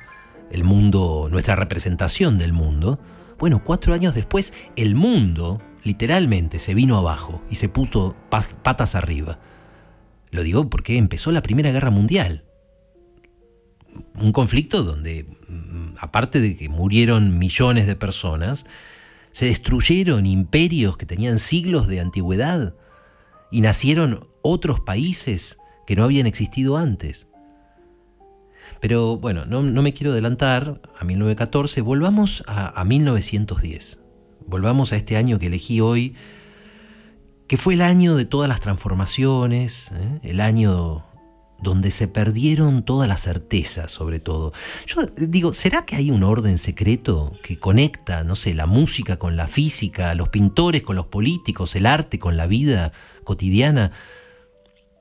el 0.50 0.64
mundo, 0.64 1.28
nuestra 1.30 1.56
representación 1.56 2.38
del 2.38 2.52
mundo, 2.52 2.98
bueno, 3.38 3.62
cuatro 3.64 3.94
años 3.94 4.14
después 4.14 4.52
el 4.76 4.94
mundo 4.94 5.60
literalmente 5.82 6.58
se 6.58 6.74
vino 6.74 6.96
abajo 6.96 7.42
y 7.50 7.56
se 7.56 7.68
puso 7.68 8.14
patas 8.30 8.94
arriba. 8.94 9.38
Lo 10.30 10.42
digo 10.42 10.70
porque 10.70 10.96
empezó 10.96 11.32
la 11.32 11.42
Primera 11.42 11.72
Guerra 11.72 11.90
Mundial. 11.90 12.44
Un 14.14 14.32
conflicto 14.32 14.82
donde, 14.82 15.24
mm, 15.48 15.94
aparte 15.98 16.40
de 16.40 16.56
que 16.56 16.68
murieron 16.68 17.38
millones 17.38 17.86
de 17.86 17.96
personas, 17.96 18.66
se 19.32 19.46
destruyeron 19.46 20.26
imperios 20.26 20.96
que 20.96 21.06
tenían 21.06 21.38
siglos 21.38 21.88
de 21.88 22.00
antigüedad 22.00 22.74
y 23.50 23.60
nacieron 23.60 24.28
otros 24.42 24.80
países 24.80 25.58
que 25.86 25.96
no 25.96 26.04
habían 26.04 26.26
existido 26.26 26.76
antes. 26.76 27.28
Pero 28.80 29.16
bueno, 29.16 29.46
no, 29.46 29.62
me 29.62 29.94
quiero 29.94 30.12
adelantar 30.12 30.80
a 30.98 31.04
1914, 31.04 31.80
volvamos 31.82 32.42
a, 32.46 32.84
1910. 32.84 34.00
Volvamos 34.46 34.92
a 34.92 34.96
este 34.96 35.16
año 35.16 35.38
que 35.38 35.46
elegí 35.46 35.80
hoy, 35.80 36.14
que 37.46 37.56
fue 37.56 37.74
el 37.74 37.82
año 37.82 38.16
de 38.16 38.24
todas 38.24 38.48
las 38.48 38.60
transformaciones, 38.60 39.92
¿eh? 39.92 40.20
el 40.24 40.40
año 40.40 41.04
donde 41.62 41.90
se 41.90 42.08
perdieron 42.08 42.84
todas 42.84 43.08
las 43.08 43.22
certezas, 43.22 43.92
sobre 43.92 44.20
todo. 44.20 44.52
Yo 44.86 45.02
digo, 45.16 45.52
¿será 45.54 45.84
que 45.84 45.96
hay 45.96 46.10
un 46.10 46.22
orden 46.22 46.58
secreto 46.58 47.32
que 47.42 47.58
conecta, 47.58 48.24
no 48.24 48.36
sé, 48.36 48.54
la 48.54 48.66
música 48.66 49.18
con 49.18 49.36
la 49.36 49.46
física, 49.46 50.14
los 50.14 50.28
pintores 50.28 50.82
con 50.82 50.96
los 50.96 51.06
políticos, 51.06 51.76
el 51.76 51.86
arte 51.86 52.18
con 52.18 52.36
la 52.36 52.46
vida 52.46 52.92
cotidiana? 53.24 53.92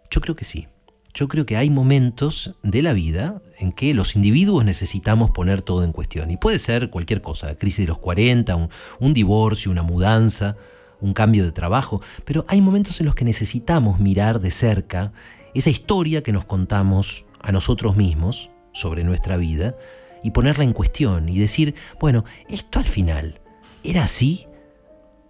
Yo 0.09 0.21
creo 0.21 0.35
que 0.35 0.45
sí. 0.45 0.67
Yo 1.13 1.27
creo 1.27 1.45
que 1.45 1.57
hay 1.57 1.69
momentos 1.69 2.55
de 2.63 2.81
la 2.81 2.93
vida 2.93 3.41
en 3.59 3.73
que 3.73 3.93
los 3.93 4.15
individuos 4.15 4.63
necesitamos 4.63 5.31
poner 5.31 5.61
todo 5.61 5.83
en 5.83 5.91
cuestión. 5.91 6.31
Y 6.31 6.37
puede 6.37 6.57
ser 6.57 6.89
cualquier 6.89 7.21
cosa, 7.21 7.55
crisis 7.55 7.85
de 7.85 7.87
los 7.87 7.97
40, 7.97 8.69
un, 8.99 9.13
divorcio, 9.13 9.71
una 9.71 9.83
mudanza, 9.83 10.55
un 11.01 11.13
cambio 11.13 11.43
de 11.43 11.51
trabajo. 11.51 12.01
Pero 12.23 12.45
hay 12.47 12.61
momentos 12.61 12.99
en 13.01 13.07
los 13.07 13.15
que 13.15 13.25
necesitamos 13.25 13.99
mirar 13.99 14.39
de 14.39 14.51
cerca 14.51 15.11
esa 15.53 15.69
historia 15.69 16.23
que 16.23 16.31
nos 16.31 16.45
contamos 16.45 17.25
a 17.39 17.51
nosotros 17.51 17.95
mismos 17.95 18.49
sobre 18.73 19.03
nuestra 19.03 19.37
vida 19.37 19.75
y 20.23 20.31
ponerla 20.31 20.63
en 20.63 20.73
cuestión 20.73 21.29
y 21.29 21.39
decir, 21.39 21.75
bueno, 21.99 22.25
esto 22.49 22.79
al 22.79 22.85
final, 22.85 23.41
¿era 23.83 24.03
así 24.03 24.47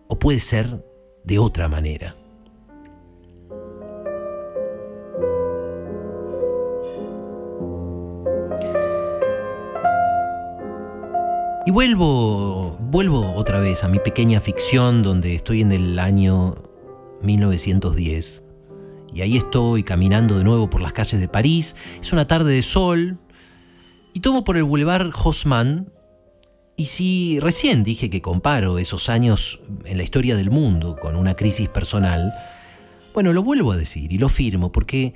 o 0.08 0.20
puede 0.20 0.40
ser 0.40 0.84
de 1.24 1.40
otra 1.40 1.68
manera? 1.68 2.16
Y 11.64 11.72
vuelvo, 11.72 12.76
vuelvo 12.80 13.34
otra 13.36 13.60
vez 13.60 13.84
a 13.84 13.88
mi 13.88 14.00
pequeña 14.00 14.42
ficción 14.42 15.04
donde 15.04 15.36
estoy 15.36 15.62
en 15.62 15.72
el 15.72 16.00
año 16.00 16.56
1910. 17.22 18.51
Y 19.14 19.22
ahí 19.22 19.38
estoy 19.38 19.84
caminando 19.84 20.38
de 20.38 20.44
nuevo 20.44 20.70
por 20.70 20.82
las 20.82 20.94
calles 20.94 21.20
de 21.20 21.28
París. 21.28 21.76
Es 22.02 22.14
una 22.14 22.28
tarde 22.28 22.54
de 22.54 22.64
sol. 22.64 23.18
Y 24.14 24.20
tomo 24.20 24.44
por 24.44 24.58
el 24.58 24.64
Boulevard 24.64 25.12
Haussmann. 25.14 25.92
Y 26.78 26.88
si 26.88 27.40
recién 27.40 27.84
dije 27.84 28.10
que 28.10 28.22
comparo 28.22 28.80
esos 28.80 29.10
años 29.10 29.60
en 29.86 29.98
la 29.98 30.04
historia 30.04 30.36
del 30.36 30.50
mundo 30.50 30.96
con 31.00 31.16
una 31.16 31.36
crisis 31.36 31.70
personal, 31.70 32.34
bueno, 33.14 33.34
lo 33.34 33.44
vuelvo 33.44 33.72
a 33.72 33.78
decir 33.78 34.12
y 34.14 34.18
lo 34.18 34.30
firmo 34.30 34.72
porque 34.72 35.14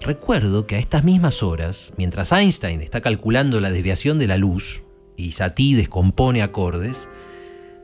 recuerdo 0.00 0.66
que 0.66 0.76
a 0.76 0.78
estas 0.78 1.04
mismas 1.04 1.42
horas, 1.42 1.92
mientras 1.96 2.32
Einstein 2.32 2.80
está 2.80 3.00
calculando 3.00 3.60
la 3.60 3.70
desviación 3.70 4.18
de 4.18 4.26
la 4.26 4.36
luz, 4.36 4.82
y 5.16 5.32
Satie 5.32 5.76
descompone 5.76 6.42
acordes, 6.42 7.08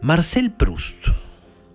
Marcel 0.00 0.52
Proust 0.52 1.06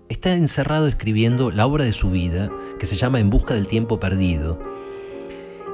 está 0.09 0.33
encerrado 0.33 0.87
escribiendo 0.87 1.51
la 1.51 1.65
obra 1.65 1.85
de 1.85 1.93
su 1.93 2.09
vida 2.11 2.51
que 2.79 2.85
se 2.85 2.95
llama 2.95 3.19
En 3.19 3.29
busca 3.29 3.53
del 3.53 3.67
tiempo 3.67 3.99
perdido. 3.99 4.59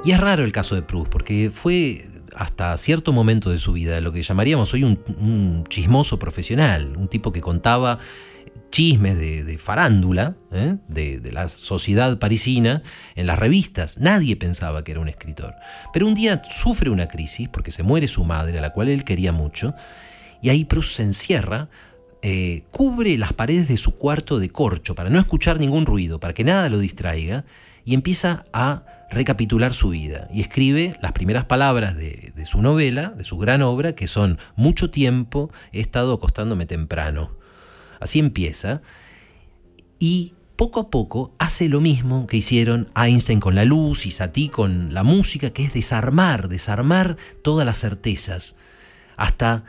Y 0.04 0.12
es 0.12 0.20
raro 0.20 0.44
el 0.44 0.52
caso 0.52 0.74
de 0.74 0.82
Proust 0.82 1.10
porque 1.10 1.50
fue 1.52 2.04
hasta 2.36 2.76
cierto 2.76 3.12
momento 3.12 3.50
de 3.50 3.58
su 3.58 3.72
vida 3.72 4.00
lo 4.00 4.12
que 4.12 4.22
llamaríamos 4.22 4.72
hoy 4.74 4.84
un, 4.84 5.64
chismoso 5.68 6.18
profesional, 6.18 6.96
un 6.96 7.08
tipo 7.08 7.32
que 7.32 7.40
contaba 7.40 7.98
chismes 8.70 9.18
de, 9.18 9.58
farándula, 9.58 10.36
¿eh? 10.52 10.76
de, 10.86 11.18
de, 11.18 11.32
la 11.32 11.48
sociedad 11.48 12.18
parisina, 12.18 12.82
en 13.14 13.26
las 13.26 13.38
revistas. 13.38 13.98
Nadie 13.98 14.36
pensaba 14.36 14.84
que 14.84 14.92
era 14.92 15.00
un 15.00 15.08
escritor. 15.08 15.54
Pero 15.94 16.06
un 16.06 16.14
día 16.14 16.42
sufre 16.50 16.90
una 16.90 17.08
crisis 17.08 17.48
porque 17.48 17.70
se 17.70 17.82
muere 17.82 18.06
su 18.06 18.24
madre, 18.24 18.58
a 18.58 18.60
la 18.60 18.70
cual 18.70 18.88
él 18.88 19.04
quería 19.04 19.32
mucho, 19.32 19.74
y 20.42 20.50
ahí 20.50 20.64
Proust 20.64 20.96
se 20.96 21.04
encierra, 21.04 21.68
eh, 22.22 22.64
cubre 22.70 23.16
las 23.18 23.32
paredes 23.32 23.68
de 23.68 23.76
su 23.76 23.94
cuarto 23.94 24.38
de 24.38 24.50
corcho 24.50 24.94
para 24.94 25.10
no 25.10 25.18
escuchar 25.18 25.58
ningún 25.58 25.86
ruido, 25.86 26.20
para 26.20 26.34
que 26.34 26.44
nada 26.44 26.68
lo 26.68 26.78
distraiga, 26.78 27.44
y 27.84 27.94
empieza 27.94 28.44
a 28.52 28.84
recapitular 29.10 29.72
su 29.72 29.90
vida 29.90 30.28
y 30.32 30.40
escribe 30.40 30.98
las 31.00 31.12
primeras 31.12 31.44
palabras 31.44 31.96
de, 31.96 32.32
su 32.44 32.60
novela, 32.60 33.10
de 33.10 33.24
su 33.24 33.38
gran 33.38 33.62
obra, 33.62 33.94
que 33.94 34.08
son 34.08 34.38
Mucho 34.56 34.90
tiempo 34.90 35.50
he 35.72 35.80
estado 35.80 36.14
acostándome 36.14 36.66
temprano. 36.66 37.30
Así 38.00 38.18
empieza. 38.18 38.82
Y 39.98 40.34
poco 40.56 40.80
a 40.80 40.90
poco 40.90 41.34
hace 41.38 41.68
lo 41.68 41.80
mismo 41.80 42.26
que 42.26 42.38
hicieron 42.38 42.88
Einstein 42.96 43.40
con 43.40 43.54
la 43.54 43.64
luz 43.64 44.06
y 44.06 44.10
Satie 44.10 44.50
con 44.50 44.92
la 44.92 45.04
música, 45.04 45.50
que 45.50 45.64
es 45.64 45.72
desarmar, 45.72 46.48
desarmar 46.48 47.16
todas 47.42 47.64
las 47.64 47.78
certezas, 47.78 48.56
hasta 49.16 49.64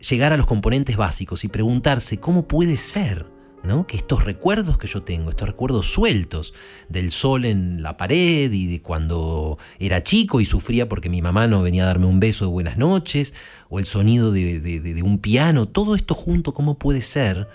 llegar 0.00 0.32
a 0.32 0.36
los 0.36 0.46
componentes 0.46 0.96
básicos 0.96 1.44
y 1.44 1.48
preguntarse 1.48 2.18
cómo 2.18 2.48
puede 2.48 2.76
ser 2.76 3.26
¿no? 3.62 3.86
que 3.86 3.96
estos 3.96 4.24
recuerdos 4.24 4.78
que 4.78 4.86
yo 4.86 5.02
tengo, 5.02 5.30
estos 5.30 5.48
recuerdos 5.48 5.92
sueltos 5.92 6.54
del 6.88 7.12
sol 7.12 7.44
en 7.44 7.82
la 7.82 7.96
pared 7.96 8.50
y 8.50 8.66
de 8.66 8.82
cuando 8.82 9.58
era 9.78 10.02
chico 10.02 10.40
y 10.40 10.44
sufría 10.44 10.88
porque 10.88 11.10
mi 11.10 11.22
mamá 11.22 11.46
no 11.46 11.62
venía 11.62 11.84
a 11.84 11.86
darme 11.86 12.06
un 12.06 12.20
beso 12.20 12.44
de 12.46 12.50
buenas 12.50 12.78
noches, 12.78 13.34
o 13.68 13.78
el 13.78 13.86
sonido 13.86 14.32
de, 14.32 15.02
un 15.04 15.18
piano, 15.18 15.66
todo 15.66 15.94
esto 15.94 16.14
junto, 16.14 16.54
¿cómo 16.54 16.78
puede 16.78 17.02
ser? 17.02 17.48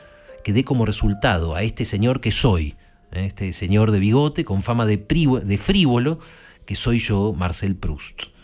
que 0.44 0.54
dé 0.54 0.64
como 0.64 0.86
resultado 0.86 1.56
a 1.56 1.64
este 1.64 1.86
señor 1.86 2.22
que 2.22 2.32
soy, 2.32 2.76
¿eh? 3.12 3.26
este 3.26 3.52
señor 3.52 3.90
de 3.90 3.98
bigote 3.98 4.46
con 4.46 4.62
fama 4.62 4.86
de, 4.86 4.98
de 4.98 5.58
frívolo, 5.58 6.20
que 6.68 6.76
soy 6.76 7.00
yo, 7.00 7.34
Marcel 7.34 7.76
Proust. 7.76 8.35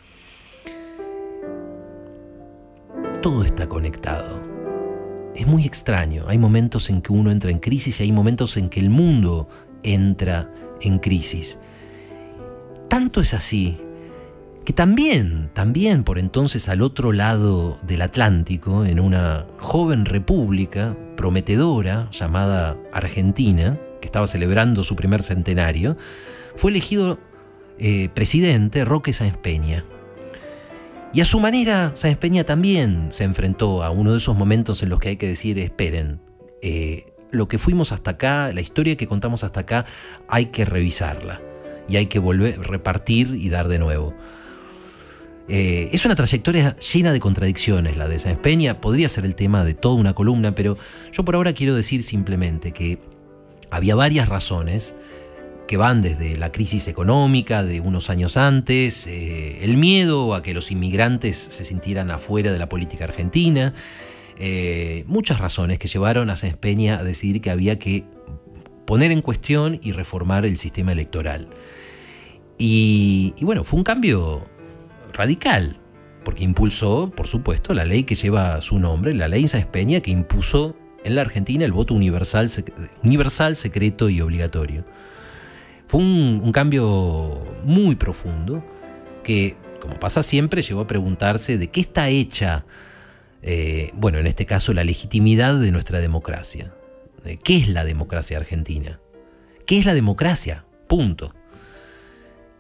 Todo 3.22 3.44
está 3.44 3.70
conectado. 3.70 4.42
Es 5.36 5.46
muy 5.46 5.66
extraño. 5.66 6.26
Hay 6.28 6.40
momentos 6.40 6.90
en 6.90 7.04
que 7.04 7.14
uno 7.14 7.30
entra 7.30 7.52
en 7.52 7.60
crisis 7.60 8.00
y 8.00 8.04
hay 8.04 8.12
momentos 8.12 8.58
en 8.58 8.68
que 8.68 8.80
el 8.80 8.90
mundo 8.90 9.48
entra 9.84 10.52
en 10.82 10.98
crisis. 10.98 11.60
Tanto 12.90 13.22
es 13.22 13.36
así 13.36 13.78
que 14.66 14.74
también, 14.74 15.52
también 15.54 16.04
por 16.04 16.18
entonces 16.18 16.68
al 16.68 16.82
otro 16.82 17.12
lado 17.12 17.78
del 17.84 18.02
Atlántico, 18.02 18.86
en 18.86 19.00
una 19.00 19.46
joven 19.60 20.06
república 20.06 20.98
prometedora 21.16 22.10
llamada 22.12 22.76
Argentina, 22.92 23.78
que 24.02 24.08
estaba 24.08 24.26
celebrando 24.26 24.84
su 24.84 24.96
primer 24.96 25.22
centenario, 25.22 25.96
fue 26.56 26.72
elegido 26.72 27.20
eh, 27.78 28.10
presidente 28.16 28.84
Roque 28.84 29.14
Sáenz 29.14 29.38
Peña. 29.38 29.84
Y 31.14 31.20
a 31.20 31.26
su 31.26 31.40
manera, 31.42 31.92
Sáenz 31.94 32.18
Peña 32.18 32.46
también 32.46 33.08
se 33.10 33.26
enfrentó 33.26 33.84
a 33.84 33.90
uno 33.90 34.14
de 34.14 34.18
esos 34.18 34.36
momentos 34.36 34.82
en 34.82 34.90
los 34.90 35.00
que 35.00 35.10
hay 35.10 35.18
que 35.18 35.28
decir, 35.28 35.60
esperen, 35.60 36.22
eh, 36.62 37.06
lo 37.32 37.48
que 37.48 37.58
fuimos 37.58 37.92
hasta 37.92 38.12
acá, 38.12 38.54
la 38.54 38.62
historia 38.62 38.96
que 38.96 39.08
contamos 39.08 39.44
hasta 39.44 39.62
acá, 39.62 39.86
hay 40.30 40.48
que 40.48 40.64
revisarla 40.64 41.42
y 41.90 41.98
hay 41.98 42.06
que 42.06 42.20
volver, 42.20 42.60
repartir 42.62 43.36
y 43.36 43.50
dar 43.50 43.68
de 43.68 43.80
nuevo. 43.80 44.14
Eh, 45.50 45.90
es 45.92 46.06
una 46.06 46.16
trayectoria 46.16 46.78
llena 46.78 47.12
de 47.12 47.20
contradicciones 47.20 47.98
la 47.98 48.08
de 48.08 48.20
Sáenz 48.20 48.40
Peña, 48.40 48.80
podría 48.80 49.10
ser 49.10 49.26
el 49.26 49.36
tema 49.36 49.66
de 49.66 49.74
toda 49.74 49.96
una 49.96 50.14
columna, 50.14 50.56
pero 50.56 50.78
yo 51.12 51.26
por 51.26 51.36
ahora 51.36 51.52
quiero 51.52 51.76
decir 51.76 52.04
simplemente 52.04 52.72
que 52.72 53.00
había 53.70 53.96
varias 53.96 54.30
razones 54.30 54.96
que 55.72 55.78
van 55.78 56.02
desde 56.02 56.36
la 56.36 56.52
crisis 56.52 56.90
económica 56.90 57.64
de 57.64 57.80
unos 57.80 58.10
años 58.10 58.36
antes, 58.36 59.08
eh, 59.08 59.64
el 59.64 59.78
miedo 59.78 60.36
a 60.36 60.44
que 60.44 60.54
los 60.54 60.70
inmigrantes 60.70 61.38
se 61.38 61.64
sintieran 61.64 62.12
afuera 62.12 62.52
de 62.52 62.60
la 62.60 62.68
política 62.68 63.06
argentina, 63.06 63.74
eh, 64.38 65.06
muchas 65.08 65.40
razones 65.40 65.80
que 65.80 65.88
llevaron 65.88 66.30
a 66.30 66.36
Sáenz 66.36 66.58
Peña 66.58 67.00
a 67.00 67.06
decidir 67.06 67.40
que 67.40 67.52
había 67.52 67.80
que 67.80 68.04
poner 68.86 69.14
en 69.14 69.22
cuestión 69.22 69.80
y 69.82 69.94
reformar 69.94 70.46
el 70.46 70.58
sistema 70.58 70.92
electoral. 70.92 71.48
Y, 72.58 73.34
bueno, 73.40 73.64
fue 73.64 73.78
un 73.78 73.86
cambio 73.86 74.44
radical, 75.14 75.80
porque 76.26 76.44
impulsó, 76.44 77.14
por 77.16 77.28
supuesto, 77.28 77.74
la 77.74 77.86
ley 77.86 78.04
que 78.04 78.16
lleva 78.16 78.62
su 78.62 78.78
nombre, 78.78 79.14
la 79.14 79.30
ley 79.30 79.48
Sáenz 79.48 79.68
Peña, 79.68 80.02
que 80.02 80.12
impuso 80.12 80.76
en 81.06 81.16
la 81.16 81.22
Argentina 81.22 81.64
el 81.64 81.72
voto 81.72 81.94
universal, 81.94 82.52
universal 83.04 83.56
secreto 83.56 84.10
y 84.10 84.20
obligatorio. 84.20 84.84
Fue 85.92 86.00
un, 86.00 86.54
cambio 86.54 87.44
muy 87.66 87.98
profundo 87.98 88.64
que, 89.26 89.58
como 89.82 90.00
pasa 90.00 90.24
siempre, 90.24 90.62
llevó 90.62 90.80
a 90.80 90.88
preguntarse 90.88 91.58
de 91.58 91.68
qué 91.68 91.82
está 91.82 92.08
hecha, 92.08 92.64
eh, 93.42 93.92
bueno, 93.96 94.18
en 94.18 94.26
este 94.26 94.46
caso, 94.46 94.72
la 94.74 94.86
legitimidad 94.86 95.60
de 95.60 95.70
nuestra 95.74 96.00
democracia. 96.00 96.74
¿Qué 97.44 97.58
es 97.58 97.68
la 97.68 97.84
democracia 97.84 98.38
argentina? 98.38 99.02
¿Qué 99.66 99.80
es 99.80 99.86
la 99.86 99.94
democracia? 99.94 100.64
Punto. 100.88 101.36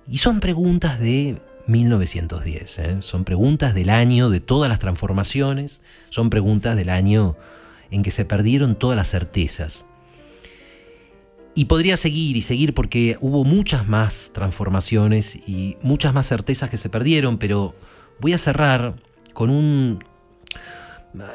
Y 0.09 0.17
son 0.17 0.41
preguntas 0.41 0.99
de 0.99 1.41
1910. 1.67 2.79
¿eh? 2.79 2.97
Son 2.99 3.23
preguntas 3.23 3.73
del 3.73 3.91
año 3.91 4.29
de 4.29 4.41
todas 4.41 4.67
las 4.67 4.79
transformaciones, 4.79 5.81
son 6.09 6.29
preguntas 6.29 6.75
del 6.75 6.89
año 6.89 7.37
en 7.91 8.03
que 8.03 8.11
se 8.11 8.25
perdieron 8.25 8.75
todas 8.75 8.97
las 8.97 9.09
certezas. 9.09 9.85
Y 11.53 11.65
podría 11.65 11.97
seguir 11.97 12.37
y 12.37 12.41
seguir 12.41 12.73
porque 12.73 13.17
hubo 13.19 13.43
muchas 13.43 13.87
más 13.87 14.31
transformaciones 14.33 15.35
y 15.35 15.77
muchas 15.81 16.13
más 16.13 16.27
certezas 16.27 16.69
que 16.69 16.77
se 16.77 16.89
perdieron, 16.89 17.37
pero 17.37 17.75
voy 18.19 18.33
a 18.33 18.37
cerrar 18.37 18.95
con 19.33 19.49
un, 19.49 19.99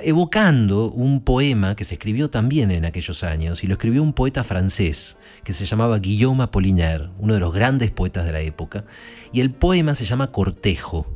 evocando 0.02 0.90
un 0.90 1.20
poema 1.20 1.76
que 1.76 1.84
se 1.84 1.94
escribió 1.94 2.30
también 2.30 2.70
en 2.70 2.84
aquellos 2.84 3.22
años, 3.24 3.62
y 3.62 3.66
lo 3.66 3.74
escribió 3.74 4.02
un 4.02 4.12
poeta 4.12 4.42
francés 4.42 5.18
que 5.44 5.52
se 5.52 5.66
llamaba 5.66 5.98
Guillaume 5.98 6.44
Apollinaire, 6.44 7.10
uno 7.18 7.34
de 7.34 7.40
los 7.40 7.52
grandes 7.52 7.90
poetas 7.90 8.24
de 8.24 8.32
la 8.32 8.40
época, 8.40 8.84
y 9.32 9.40
el 9.40 9.50
poema 9.50 9.94
se 9.94 10.04
llama 10.04 10.32
Cortejo. 10.32 11.06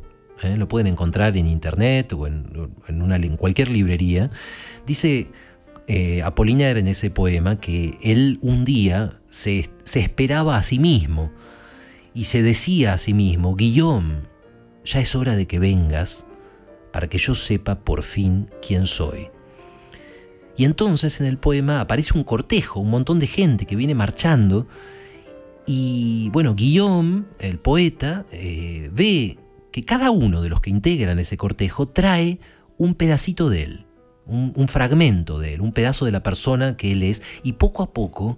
¿eh? 0.43 0.55
Lo 0.57 0.67
pueden 0.67 0.87
encontrar 0.87 1.37
en 1.37 1.47
internet 1.47 2.13
o 2.13 2.27
en, 2.27 2.71
en 2.87 3.37
cualquier 3.37 3.69
librería. 3.69 4.29
Dice 4.85 5.29
eh, 5.93 6.23
Apollinaire 6.23 6.79
en 6.79 6.87
ese 6.87 7.09
poema 7.09 7.59
que 7.59 7.97
él 8.01 8.39
un 8.41 8.63
día 8.63 9.19
se, 9.27 9.69
esperaba 9.93 10.55
a 10.55 10.63
sí 10.63 10.79
mismo 10.79 11.33
y 12.13 12.23
se 12.23 12.41
decía 12.41 12.93
a 12.93 12.97
sí 12.97 13.13
mismo, 13.13 13.57
Guillaume, 13.57 14.21
ya 14.85 15.01
es 15.01 15.15
hora 15.17 15.35
de 15.35 15.47
que 15.47 15.59
vengas 15.59 16.25
para 16.93 17.09
que 17.09 17.17
yo 17.17 17.35
sepa 17.35 17.79
por 17.81 18.03
fin 18.03 18.49
quién 18.65 18.87
soy. 18.87 19.27
Y 20.55 20.63
entonces 20.63 21.19
en 21.19 21.27
el 21.27 21.37
poema 21.37 21.81
aparece 21.81 22.17
un 22.17 22.23
cortejo, 22.23 22.79
un 22.79 22.89
montón 22.89 23.19
de 23.19 23.27
gente 23.27 23.65
que 23.65 23.75
viene 23.75 23.93
marchando 23.93 24.67
y 25.67 26.29
bueno, 26.31 26.55
Guillaume, 26.55 27.25
el 27.37 27.59
poeta, 27.59 28.25
eh, 28.31 28.89
ve 28.93 29.37
que 29.73 29.83
cada 29.83 30.11
uno 30.11 30.41
de 30.41 30.47
los 30.47 30.61
que 30.61 30.69
integran 30.69 31.19
ese 31.19 31.35
cortejo 31.35 31.89
trae 31.89 32.39
un 32.77 32.95
pedacito 32.95 33.49
de 33.49 33.63
él, 33.63 33.85
un, 34.31 34.67
fragmento 34.67 35.39
de 35.39 35.53
él, 35.55 35.61
un 35.61 35.73
pedazo 35.73 36.05
de 36.05 36.11
la 36.11 36.23
persona 36.23 36.77
que 36.77 36.91
él 36.91 37.03
es 37.03 37.21
y 37.43 37.53
poco 37.53 37.83
a 37.83 37.93
poco 37.93 38.37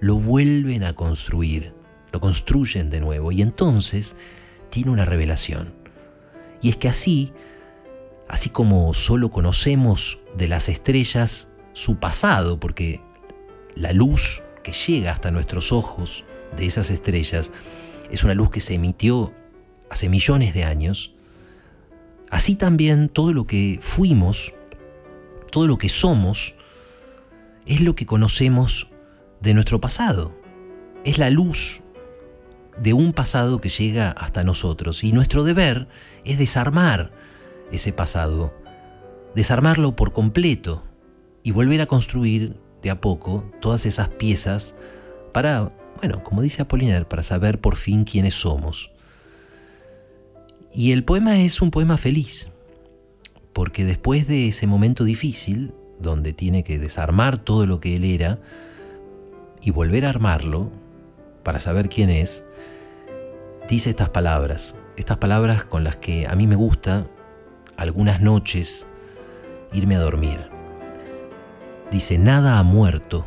lo 0.00 0.16
vuelven 0.16 0.84
a 0.84 0.94
construir, 0.94 1.72
lo 2.12 2.20
construyen 2.20 2.90
de 2.90 3.00
nuevo 3.00 3.32
y 3.32 3.42
entonces 3.42 4.16
tiene 4.70 4.90
una 4.90 5.04
revelación. 5.04 5.72
Y 6.62 6.68
es 6.68 6.76
que 6.76 6.88
así 6.88 7.32
así 8.30 8.48
como 8.48 8.94
solo 8.94 9.32
conocemos 9.32 10.20
de 10.36 10.46
las 10.46 10.68
estrellas 10.68 11.48
su 11.72 11.96
pasado, 11.96 12.60
porque 12.60 13.00
la 13.74 13.92
luz 13.92 14.42
que 14.62 14.72
llega 14.72 15.10
hasta 15.10 15.32
nuestros 15.32 15.72
ojos 15.72 16.24
de 16.56 16.66
esas 16.66 16.90
estrellas 16.90 17.50
es 18.10 18.22
una 18.22 18.34
luz 18.34 18.50
que 18.50 18.60
se 18.60 18.74
emitió 18.74 19.34
hace 19.90 20.08
millones 20.08 20.54
de 20.54 20.62
años, 20.62 21.12
así 22.30 22.54
también 22.54 23.08
todo 23.08 23.32
lo 23.32 23.48
que 23.48 23.80
fuimos, 23.82 24.54
todo 25.50 25.66
lo 25.66 25.78
que 25.78 25.88
somos, 25.88 26.54
es 27.66 27.80
lo 27.80 27.94
que 27.94 28.06
conocemos 28.06 28.88
de 29.40 29.54
nuestro 29.54 29.80
pasado. 29.80 30.34
Es 31.04 31.18
la 31.18 31.30
luz 31.30 31.80
de 32.80 32.92
un 32.92 33.12
pasado 33.12 33.60
que 33.60 33.68
llega 33.68 34.10
hasta 34.10 34.44
nosotros 34.44 35.04
y 35.04 35.12
nuestro 35.12 35.44
deber 35.44 35.88
es 36.24 36.38
desarmar 36.38 37.12
ese 37.72 37.92
pasado, 37.92 38.54
desarmarlo 39.34 39.96
por 39.96 40.12
completo 40.12 40.82
y 41.42 41.52
volver 41.52 41.80
a 41.80 41.86
construir 41.86 42.56
de 42.82 42.90
a 42.90 43.00
poco 43.00 43.50
todas 43.60 43.86
esas 43.86 44.08
piezas 44.08 44.74
para, 45.32 45.72
bueno, 45.98 46.22
como 46.22 46.42
dice 46.42 46.62
Apollinaire, 46.62 47.04
para 47.04 47.22
saber 47.22 47.60
por 47.60 47.76
fin 47.76 48.04
quiénes 48.04 48.34
somos. 48.34 48.90
Y 50.72 50.92
el 50.92 51.04
poema 51.04 51.40
es 51.40 51.60
un 51.60 51.70
poema 51.70 51.96
feliz, 51.96 52.50
porque 53.52 53.84
después 53.84 54.28
de 54.28 54.48
ese 54.48 54.66
momento 54.66 55.04
difícil, 55.04 55.74
donde 55.98 56.32
tiene 56.32 56.64
que 56.64 56.78
desarmar 56.78 57.38
todo 57.38 57.66
lo 57.66 57.80
que 57.80 57.96
él 57.96 58.04
era 58.04 58.38
y 59.60 59.70
volver 59.70 60.06
a 60.06 60.10
armarlo 60.10 60.70
para 61.42 61.60
saber 61.60 61.88
quién 61.88 62.10
es, 62.10 62.44
dice 63.68 63.90
estas 63.90 64.08
palabras, 64.08 64.76
estas 64.96 65.18
palabras 65.18 65.64
con 65.64 65.84
las 65.84 65.96
que 65.96 66.26
a 66.26 66.34
mí 66.34 66.46
me 66.46 66.56
gusta 66.56 67.06
algunas 67.76 68.20
noches 68.20 68.86
irme 69.72 69.96
a 69.96 70.00
dormir. 70.00 70.48
Dice, 71.90 72.18
nada 72.18 72.58
ha 72.58 72.62
muerto, 72.62 73.26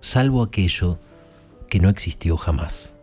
salvo 0.00 0.42
aquello 0.42 0.98
que 1.68 1.80
no 1.80 1.88
existió 1.88 2.36
jamás. 2.36 2.97